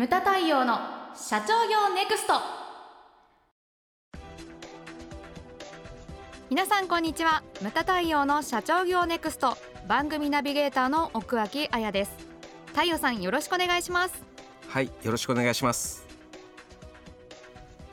[0.00, 0.78] ムタ太陽の
[1.14, 2.32] 社長業ネクスト。
[6.48, 7.42] 皆さんこんにちは。
[7.60, 9.58] ムタ太陽の社長業ネクスト。
[9.86, 12.12] 番組ナビゲーターの奥脇彩です。
[12.68, 14.24] 太陽さんよろしくお願いします。
[14.68, 16.06] はいよろしくお願いします。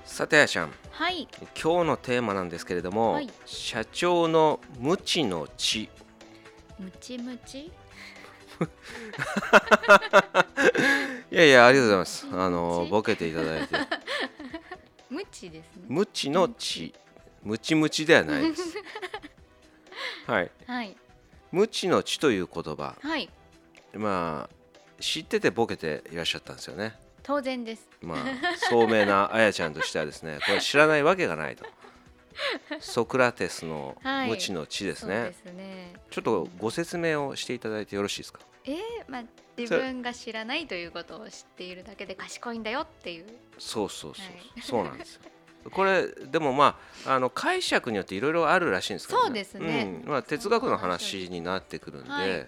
[0.06, 0.72] さてあやちゃん。
[0.92, 1.28] はい。
[1.62, 3.30] 今日のテーマなんですけれども、はい。
[3.46, 5.90] 社長の無知の知。
[6.80, 7.72] ムチムチい
[11.40, 12.28] やいやありがとうございます。
[12.32, 13.76] あの知ボケていただいて。
[15.10, 15.84] ムチですね。
[15.88, 16.94] 無知の知
[17.44, 18.76] ムチムチではないです。
[20.26, 20.52] はい。
[20.66, 20.98] はい。
[21.52, 22.96] 無知の知という言葉。
[23.00, 23.30] はい。
[23.94, 26.98] まあ知っててボケていらっしゃったんですよね。
[27.22, 27.88] 当然です。
[28.02, 28.18] まあ
[28.70, 31.66] 聡明なあやちゃんとしてはですねこれ知らないわけがないと
[32.80, 35.94] ソクラテスのはい無知の知ですね、そうですね。
[36.10, 38.40] ちょっとご説明をしていただいてよろしいですか？
[38.66, 39.24] えー、まあ
[39.58, 43.26] 自分が知らないということを知っているだけで賢いんだよっていう。
[43.58, 44.62] そうそうそう、はい。
[44.62, 45.22] そうなんですよ。
[45.72, 50.02] これでもまああの解釈によっていろいろあるらしいんですけど、そうですね。
[50.06, 50.10] うん。
[50.10, 52.48] まあ、哲学の話になってくるんで、はい。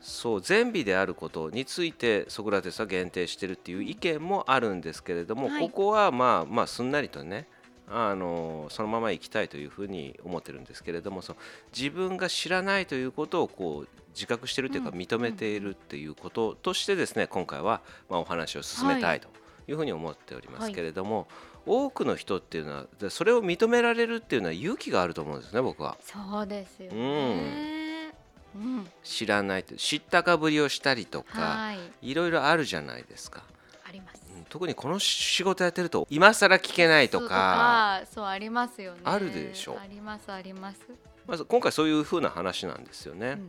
[0.00, 5.62] そう善美であることについてソクラテスは限定してるっていう意見もあるんですけれども、はい。
[5.62, 7.46] ここはまあまあすんなりとね
[7.94, 11.38] あのそのまま行きたいというふうに思ってるんですけれどもその
[11.76, 19.28] 自分が知らないということをこう自覚してるというかうん認めているっていうこととしてですね今回はまあお話を進めたいと
[19.68, 21.28] いうふうに思っておりますけれども、
[21.66, 24.38] 多くの人っていうのはでそれを認められるってい。
[24.40, 25.96] うのは勇気があると思うんですね僕は。
[26.02, 28.12] そうですよね。
[28.54, 32.10] うん、知らないと知ったかぶりをしたりとかはい。
[32.10, 33.44] いろいろあるじゃないですか。
[33.88, 34.16] あります。
[34.16, 34.21] うん
[34.52, 38.02] 特にこの仕事やってると今更聞けないとか。
[38.12, 39.00] そうありますよね。
[39.02, 39.78] あるでしょ。
[39.82, 40.78] ありますあります、
[41.26, 43.28] まず今回そういうふうな話なんですよね。
[43.30, 43.46] うん。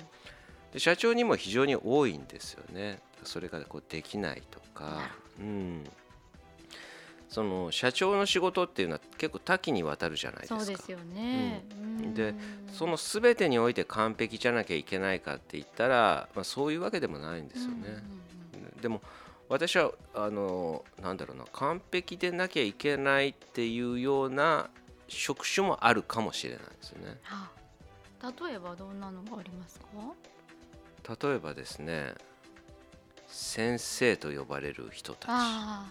[0.71, 3.01] で社長にも非常に多いんですよね。
[3.25, 5.11] それがこうできないとか。
[5.41, 5.83] うん、
[7.27, 10.59] その社長の仕事っていうのは結構多岐にわたるじゃないですか。
[10.61, 12.13] そうですよね、うん。
[12.13, 12.33] で
[12.71, 18.01] その全てにおいて完璧じゃなきゃいけないかって言ったら、まあ、そういうわけでもないんですよね。
[18.81, 19.01] でも
[19.53, 24.71] 私はあのなんだろうな完璧でなきゃいけないっていうような
[25.07, 27.19] 職種もあるかもしれないですよね。
[27.21, 27.51] は
[28.19, 29.85] あ例えばどんなのがありますか？
[31.27, 32.15] 例えばですね
[33.27, 35.85] 先生と呼ばれる人たち、あ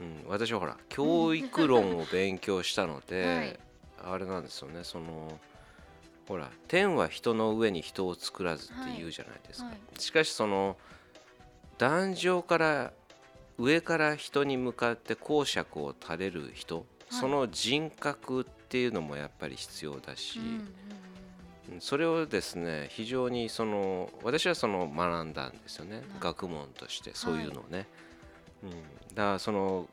[0.00, 3.60] うん、私はほら教育論を勉強したので、 はい。
[4.12, 5.40] あれなんですよねその
[6.28, 9.74] ほら天は人の上に人を作らずって言うじゃないですか、はい。
[9.74, 10.76] はしかしその
[11.80, 12.92] 壇上から
[13.56, 20.64] 上から人に向かって講釈を垂れる人、その人格っていうのもやっぱり必要だし、うんうんうん
[21.78, 26.02] それをですね非常にその私はその学んだんですよね。
[26.18, 27.86] 学問としてそういうのをね、
[28.64, 28.70] うん、
[29.14, 29.86] だからその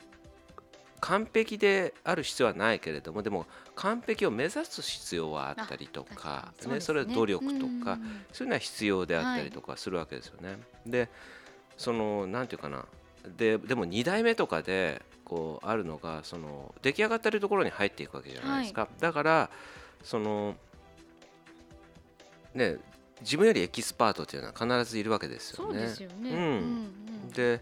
[1.00, 6.81] 完璧である必要はないけれどもでも完璧を目指す必要はあったりと確かにね。
[6.81, 8.00] それは努力とか、
[8.34, 10.58] そういうのは必要であったりとかするわけですよね。
[10.84, 11.09] で
[11.78, 12.86] そのなんていうかな。
[13.38, 18.88] ででも2代目とかでこうあるのがその出来上がってるところに入っていくわけじゃないですか。
[19.00, 19.50] だから
[20.04, 20.56] その
[22.54, 22.78] ね
[23.22, 25.82] 自分よりエキスパートっていうのは必ずいるわけですよね。
[25.82, 26.38] ですよね、うん。
[26.38, 27.62] うんで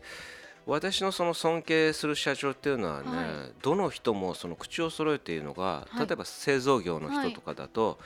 [0.68, 3.54] 私のその尊敬する社長っていうのはね、はい。
[3.62, 6.08] どの人もその口を揃えているのが、はい。
[6.08, 8.00] 例えば製造業の人とかだと、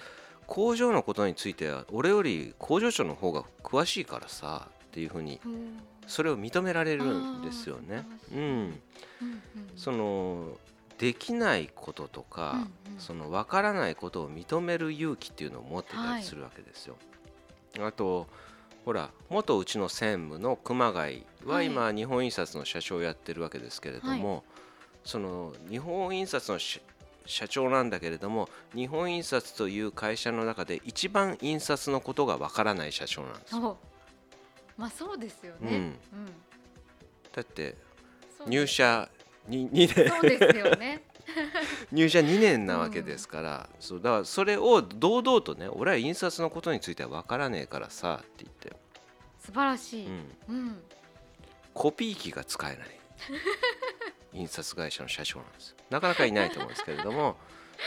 [0.46, 8.06] 工場のことについては俺より工場長の方が詳しいからさっていうふうにうんそれを認められるんですよね。
[8.34, 8.80] うん、うんうん
[9.76, 10.58] その
[10.98, 12.52] できないこととか、
[12.88, 13.00] うんうん。
[13.00, 16.98] その分からないことを認める勇気っていうのを持ってたりするわけですよ。
[17.80, 18.28] あと
[18.84, 21.68] ほら元うちの専務の熊谷ははい。
[21.68, 24.44] 今、日本印刷の社長をやってるわけですけれども、
[25.06, 26.82] その日本印刷のし
[27.26, 33.78] 社長なんだけれども日本印刷という会社の中で一番印刷のことがわからない社長なんですよ。
[34.80, 35.74] まあそうですよね、うん。
[35.74, 35.98] うん。
[37.36, 37.76] だって
[38.48, 39.10] 入社
[39.50, 41.04] に2年そうですよね。
[41.92, 48.74] 入社2年なわけですから、そうだからそれを堂々とね俺は印刷のことについては分からねえからさって言って、
[49.38, 50.82] 素晴らしい、うん、うん。
[51.74, 53.00] コピー機が使えない。
[54.34, 55.76] 印刷会社の社長なんですよ。
[55.90, 57.36] なかなかいないと思うんですけれども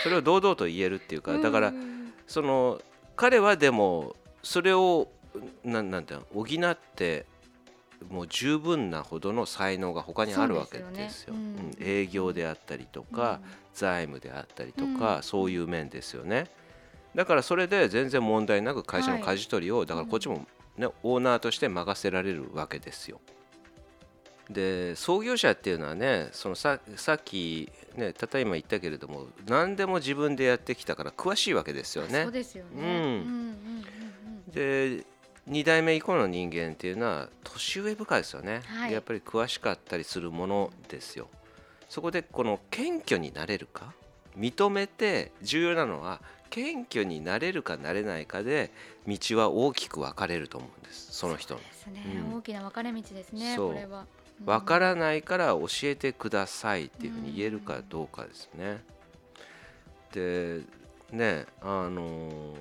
[0.03, 2.81] それを堂々と言えるっていうかだからうんその
[3.17, 5.09] 彼はでもそれを
[5.65, 7.27] なんなんていうの補って
[8.11, 10.89] もう十分なほどの才能が他にあるわけですよ。
[10.89, 13.41] そうですよねうんうん営業であったりとか、
[13.75, 16.51] 財務であったりとか、うんそういう面ですよね。
[17.15, 20.47] だからそれで全然問題なく会社のはい舵取りを、だからこっちも、
[20.77, 23.21] ねオーナーとして任せられるわけですよ。
[24.51, 32.25] で創業者っていうのはねそのささっきねたった今言ったけれども何でも自分でやってきたから詳しいわけですよね。
[32.25, 32.71] そうですよね。
[32.75, 35.07] うんうんうんうんで
[35.49, 38.93] 2代目以降の人間っていうのは年上部下ですよね、はい。
[38.93, 41.29] やっぱり詳しかったりするものですよ。
[41.89, 43.93] そこでこの謙虚になれるか？
[44.39, 48.71] 認めて重要なのは謙虚になれるかなれないかで
[49.07, 51.13] 道は大きく分かれると思うんです。
[51.13, 51.61] その人の。
[51.61, 52.37] ですね、うん。
[52.37, 53.55] 大きな分かれ道ですね。
[53.57, 53.73] そう。
[53.73, 54.07] これは。
[54.41, 54.47] うん。
[54.47, 58.83] 分からないから教えてくださいっていうふうに言えるかどうかですね。
[60.13, 60.61] で
[61.11, 62.55] ねあの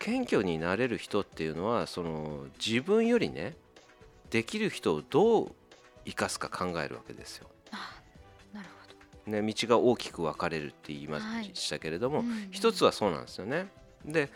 [0.00, 3.54] 謙虚になれる人っていうのはその自分よりね
[4.30, 5.52] できる人をどう
[6.06, 7.48] 生かすか考えるわけですよ。
[7.70, 8.00] あ
[8.54, 8.68] なる
[9.26, 13.68] ほね、道が大きく分かれるって言いまはいしたけれども、うんうん一つはそうなんですよね。
[14.04, 14.30] で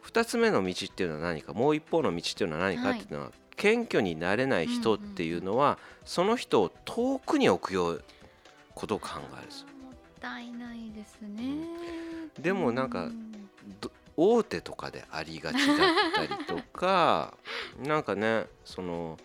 [0.00, 8.04] 二つ目の道っていうのは何かもう一方の道っていうのは何かっていうのは、謙虚になれない人っていうのは、その人を遠くに置くよう
[8.74, 9.84] ことを考えるんですよど。
[9.86, 11.66] もったいないですね。
[12.40, 13.27] でもなんかうんど
[14.20, 15.76] 大手とかでありがちだっ
[16.12, 17.34] たりとか
[17.78, 19.16] なんかねその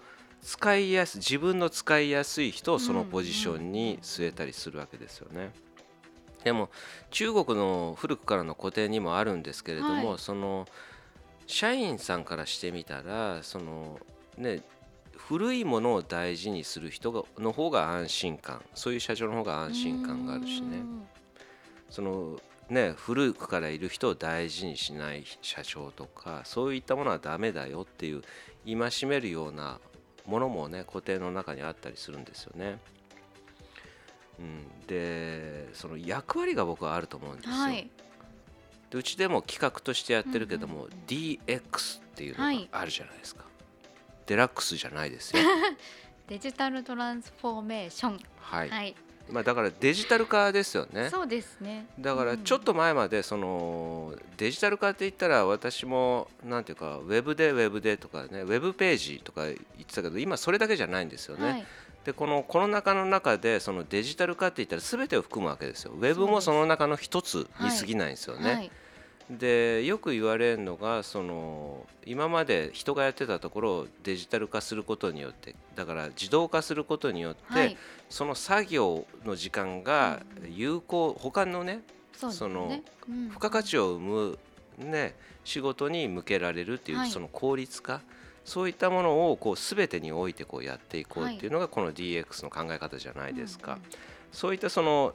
[0.43, 5.51] 使いやす自分の使いやすい人をそのポジションに据えたりするわけですよね。
[6.43, 6.69] でも
[7.09, 10.67] 中国の古くからの古典にもあるんですけれども、はいその
[11.45, 13.99] 社員さんからしてみたらその
[14.37, 14.63] ね
[15.17, 20.77] 古いものを大事にする人がの方が安心感そういう社長の方が安心感があるしね。
[20.77, 21.07] うん
[21.89, 22.39] その
[22.73, 28.23] ね古くからいる人を大事にしない社長とかそういったものはダメだよっていう
[28.65, 29.79] 戒めるような
[30.25, 32.79] ものもね固定の中にあったりするんですよね。
[34.39, 37.53] うん、でその役割が僕はあると思うんですよ。
[37.53, 37.89] はい。
[38.89, 43.43] でうちでも企画としてやってるけども、うんうん DX っていうのはいがあるじゃないですか。
[44.27, 45.43] デラックスじゃないですよ。
[46.27, 48.19] デジタルトランスフォーメーション。
[48.39, 48.69] はい。
[48.69, 48.95] はい。
[49.31, 51.09] まあだからデジタル化ですよね。
[51.09, 51.85] そうですね。
[51.99, 61.49] だからちょっと前までそのデジタル化って言ったら私もなんていうかウェブでウェブでとかねウェブページとか言ってたけど今それだけじゃないんですよね。
[61.49, 61.65] はい。
[62.05, 65.93] でこのコロナ禍の中でそのデジタル化って言ったら全てを含むわけですよ。
[65.93, 68.53] ウェブもその中の一つに過ぎないんですよね。
[68.53, 68.71] はい。
[69.29, 77.77] でよく言われるのがその今まで人がやってたところをデジタル化することによってだから自動化することによって、はい。
[78.09, 81.81] その作業の時間が有効他のね
[82.13, 82.83] そうですそのね。
[83.07, 84.39] うん付加価値を生む、
[84.77, 88.01] ね、仕事に向けられるっていう、はいその効率化
[88.45, 93.73] そういったものをこう全てにおいてこうやっていこうっていうのがこの DX の考え方じゃないですか。
[93.73, 93.83] うんうん
[94.33, 95.13] そういったその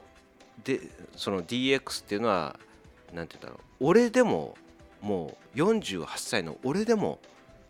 [0.63, 0.79] で
[1.15, 2.57] その DX っていうのは
[3.13, 3.89] なんて言うんだろう。
[3.89, 4.55] 俺でも
[5.01, 7.19] もう48歳の俺でも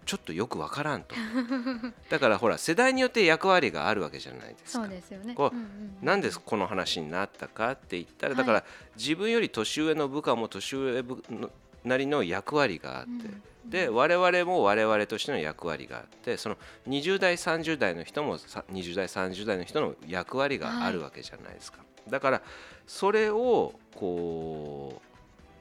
[0.06, 1.16] ちょっとよくわからんと。
[2.10, 4.84] だからほら世代によって役割があるわけじゃないですか。
[4.84, 4.90] そう。
[4.90, 5.36] ですよね。
[5.36, 5.66] こううんうん
[6.02, 6.06] うん。
[6.06, 8.38] なんでこの話になったかって言ったらはい。
[8.38, 8.64] だから
[8.96, 11.52] 自分より年上の部下も年上部の
[11.84, 16.58] なりの役割があって、うんで我々も我々としての役割があってその
[16.88, 22.42] 20代30代の人もさ20代30代の人の役割があるわけじゃないですか、だから
[22.88, 25.09] それをこう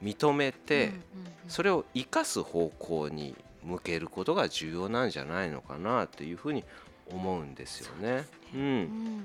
[0.03, 1.01] 認めて、うんうんうん。
[1.47, 6.63] それを生かす方向に向けることが重要なんじゃないのかなというふうに
[7.11, 8.25] 思うんですよね。
[8.53, 8.61] うん。
[8.61, 9.23] うん。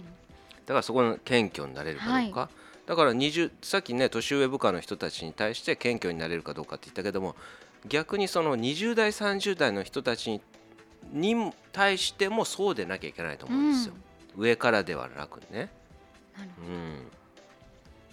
[0.67, 2.49] だからそこの謙虚になれるかどうか、は
[2.87, 7.35] だから20さっきね年上部下の人たちに対して謙虚になれるかどうかって言ったけども
[7.87, 10.41] 逆にその20代30代の人たちに
[11.13, 13.95] に対してもそうでなきゃいけないと思うんですよ、
[14.37, 15.69] 上からではなくね、
[16.37, 16.84] なるほうん、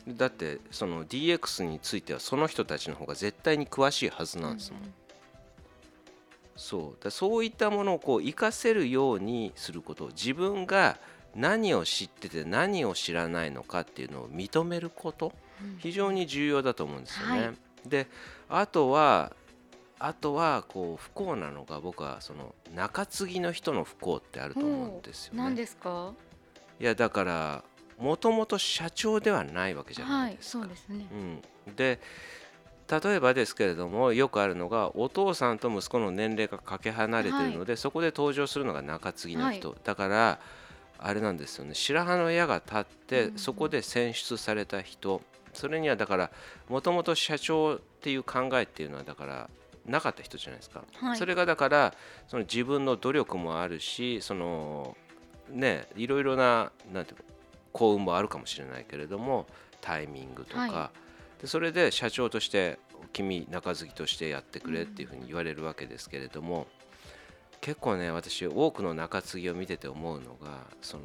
[0.07, 4.93] だってその DX についてはその人たちの方が絶対に詳しいはずどなんですもん、うんうん
[6.53, 10.99] そうだそういったものをこう活かせるようにすること自分が
[11.33, 17.47] 何を知ってて何を知らないのかっていうのを認めることうん非常に重要だと思うんですよね。
[17.47, 18.05] はいで
[18.47, 19.33] あとは
[19.97, 25.55] あとはこう不幸なのが僕はその中継ぎの人の不幸ってあると思うんですよ何ね。
[25.61, 26.13] ですか？
[26.79, 27.63] いやだから
[28.01, 30.63] もともと社長ではないわけじゃなはいい、ですか。
[30.63, 31.05] そうですね。
[31.67, 31.99] うん、で
[33.03, 40.39] 例えばですけれどもよくあるのがお父さんと息子の年齢がかけ離れているので、そこで登場するのが中継ぎの人、だから
[40.97, 41.73] あれなんですよね。
[41.73, 45.21] 白羽の矢が立って、うんそこで選出された人。
[45.53, 46.31] それにはだから
[46.69, 49.49] もともと社長っていう考えっていうのはだから
[49.85, 51.17] なかった人じゃないですか、はい。
[51.17, 51.93] それがだから
[52.27, 54.95] その自分の努力もあるしその
[55.49, 57.23] ねいろいろななんていうか
[57.71, 59.47] 幸運もあるかもしれないけれども
[59.81, 60.91] タイミングとか、は
[61.41, 62.79] でそれで社長として
[63.13, 66.67] 君中継ぎとしてやってくれっていうふうに言われるわけですけれども、
[67.61, 71.03] 結構ね私多くの中継ぎを見てて思うのがその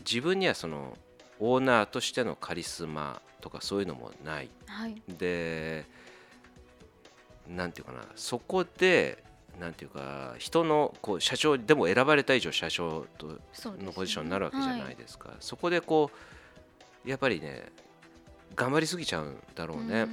[0.00, 0.96] 自分にはその
[1.38, 5.84] オーナーとしてのカリスマとかそういうのもない、はい、で
[7.48, 9.22] なんていうかなそこで
[9.60, 13.38] なんていうか人のこう社長でも選ばれた以上社長と
[13.84, 16.10] のポジションになるわけじゃないですか、ねはい、そこでこ
[17.04, 17.66] うやっぱりね
[18.56, 20.06] 頑張りすぎちゃうんだろうね。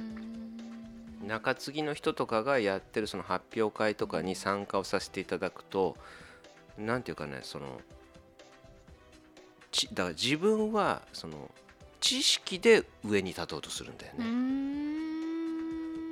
[1.26, 5.96] 中継ぎの人とかがやってるその発表会とかに参加をさせていただくと
[6.78, 7.80] 何ていうかねその
[9.70, 11.50] ちだから自分はその
[12.00, 14.24] 知識で上に立とうとするんだよね。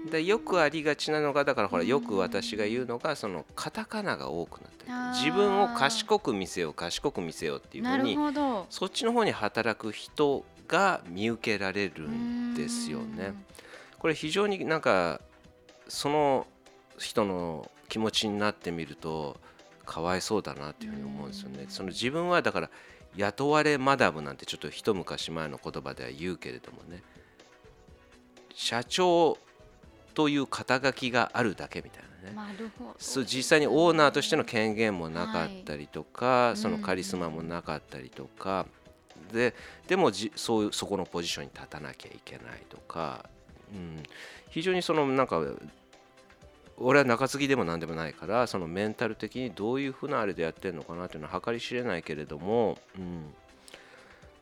[0.08, 4.86] でよくありがちなのがだからほらよく私が言うのがそのカタカナが多くなって
[5.20, 8.16] 自分を賢く見せよう賢く見せようっていうふうに
[8.70, 13.34] そっちの方に働く人が見受けられるんですよね。
[13.98, 15.20] これ非常になんか
[15.88, 16.46] その
[16.98, 19.36] 人の気持ちになってみると
[19.86, 21.66] かわいそうだなっていうふうに思うんですよね。
[21.68, 22.70] その自分はだから
[23.16, 27.02] 雇われマダムなんてちょっと一昔前の言葉では言うけれどもね
[28.54, 29.38] 社長
[30.18, 32.02] という肩書きがあるだけみたい
[32.34, 32.52] なね。
[32.98, 38.66] そう実際にオーナーとしての権限もなかったりとか、はい、そのカリスマもなかったりとか、
[39.32, 39.54] で
[39.86, 43.26] でもじそういうそこのポジションに立たなきゃいけないとか。
[43.72, 44.02] うん、
[44.50, 45.40] 非常にそのなんか
[46.78, 53.34] 俺は中継ぎでも何でもないからそのメンタル的にどういうふうなあれでやってるのかなっていうのは計り知れないけれども、うん、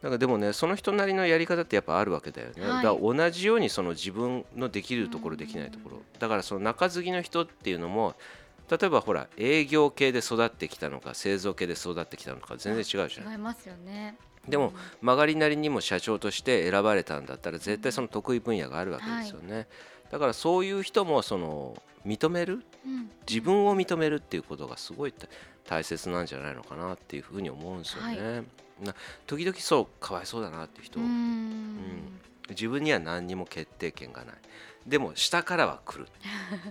[0.06, 6.02] なんかでもねその人なりのやり方ってやっぱあるわけだよね、はい、だ同じようにその自分のできるところできないところ。
[6.20, 8.14] だからその中継ぎの人っていうのも
[8.70, 13.32] 例えばほら営業系で育ってきたのか製造系で育ってきたのか全然違うじゃん。
[13.32, 14.16] 違いますよね。
[14.48, 14.72] でも
[15.02, 19.66] 曲がりなりにも社長として選ばれたんだったら絶対その得意分野があるわけですよね、はい、
[20.12, 22.62] だからそういう人もその認める、
[23.28, 25.14] 自分を認めるっていうことがすごい
[25.68, 28.44] 大切なんじゃないのかなっていうふうに思うんですよね、はい、
[28.80, 28.95] な
[29.26, 31.00] 時々そうかわいそうだなっていう人。
[31.00, 34.35] うん、自分には何にも決定権がない。
[34.87, 36.09] でも下からは来る。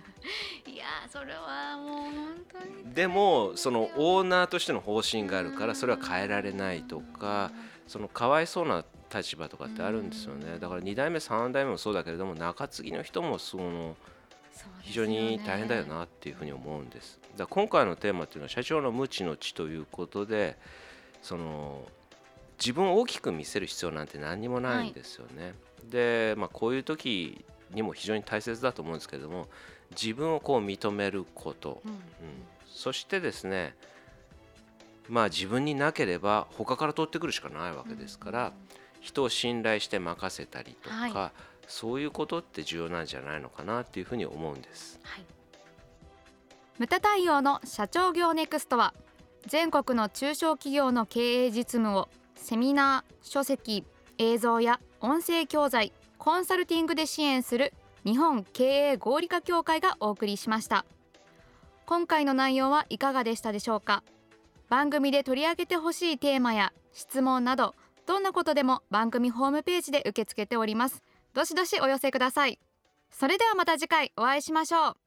[0.71, 2.11] いやそれはもう本
[2.51, 2.93] 当に。
[2.93, 7.51] でもそのオーナーとしての方針があるからそれは変えられないとか
[7.87, 10.59] そのかわいそうな立場とかってあるんですよね。
[10.59, 13.97] だから2代目3代目もそうだけれども中継ぎの人もその
[14.81, 17.19] 非常に大変だよなっていうふうに思うんです。
[17.35, 20.57] だ今回のテーマっていうのは社長の無知の知ということで
[21.25, 21.81] その
[22.59, 25.53] 自分を大きく見せる必要なんて何にもないんですよね、はい、
[25.89, 29.47] で、まあ、こういう時にも非常に大切だと思うんですけれども
[29.99, 31.99] 自分をこう認めること、うん、うん、
[32.67, 33.73] そしてですね
[35.09, 38.51] まあ自分になければ他から取ってくるしかないわけですから、うん、
[39.01, 41.31] 人を信頼して任せたりとか、はい、
[41.65, 44.99] そういうことって重要なんじゃないのかなっていうふうに思うんです。
[45.01, 45.25] はい、
[46.77, 48.93] 無駄対応の社長業ネクストは
[49.47, 53.83] 全国の中小企業の経営実務をセミナー書籍
[54.17, 57.73] 映像や音声教材コンサルティングで支援する
[58.03, 60.85] 日本経営合理化協会がお送りしました。
[61.85, 64.03] 今回の内容はいかがでしたでしょうか？
[64.69, 67.75] 番組で取り上げてほしいテーマや質問など
[68.07, 71.03] どんなことでも番組ホームページで受け付けております。
[71.33, 72.59] どしどしお寄せください。
[73.11, 75.04] それではまた次回お会いしましょう。